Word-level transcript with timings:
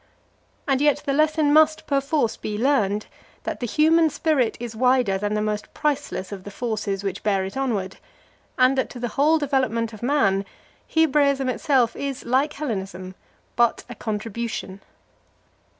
And 0.67 0.81
yet 0.81 1.03
the 1.05 1.13
lesson 1.13 1.53
must 1.53 1.85
perforce 1.85 2.35
be 2.35 2.57
learned, 2.57 3.05
that 3.43 3.59
the 3.59 3.67
human 3.67 4.09
spirit 4.09 4.57
is 4.59 4.75
wider 4.75 5.19
than 5.19 5.35
the 5.35 5.43
most 5.43 5.71
priceless 5.75 6.31
of 6.31 6.43
the 6.43 6.49
forces 6.49 7.03
which 7.03 7.21
bear 7.21 7.45
it 7.45 7.55
onward, 7.55 7.97
and 8.57 8.75
that 8.79 8.89
to 8.89 8.99
the 8.99 9.09
whole 9.09 9.37
development 9.37 9.93
of 9.93 10.01
man 10.01 10.43
Hebraism 10.87 11.49
itself 11.49 11.95
is, 11.95 12.25
like 12.25 12.53
Hellenism, 12.53 13.13
but 13.55 13.83
a 13.89 13.93
contribution. 13.93 14.81